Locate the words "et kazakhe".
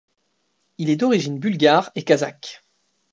1.93-2.63